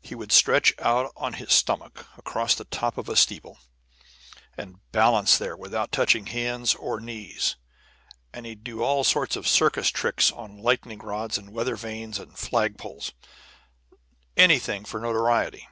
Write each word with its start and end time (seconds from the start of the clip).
He 0.00 0.14
would 0.14 0.30
stretch 0.30 0.72
out 0.78 1.12
on 1.16 1.32
his 1.32 1.52
stomach 1.52 2.06
across 2.16 2.54
the 2.54 2.66
top 2.66 2.96
of 2.96 3.08
a 3.08 3.16
steeple, 3.16 3.58
and 4.56 4.78
balance 4.92 5.36
there 5.38 5.56
without 5.56 5.90
touching 5.90 6.26
hands 6.26 6.76
or 6.76 7.00
knees, 7.00 7.56
and 8.32 8.46
he'd 8.46 8.62
do 8.62 8.84
all 8.84 9.02
sorts 9.02 9.34
of 9.34 9.48
circus 9.48 9.88
tricks 9.88 10.30
on 10.30 10.58
lightning 10.62 11.00
rods 11.00 11.36
and 11.36 11.50
weather 11.50 11.74
vanes 11.74 12.20
and 12.20 12.38
flagpoles 12.38 13.10
anything 14.36 14.84
for 14.84 15.00
notoriety. 15.00 15.66